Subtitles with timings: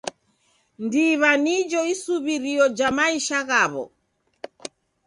[0.83, 3.83] Ndiw'a nijo isuw'irio ja maisha ghaw'o.